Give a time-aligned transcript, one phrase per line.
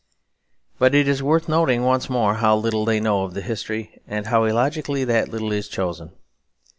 [0.79, 4.25] But it is worth noting once more how little they know of the history, and
[4.25, 6.11] how illogically that little is chosen.